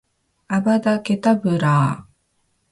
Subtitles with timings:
[0.47, 2.07] アバダ・ケタブラぁ！！！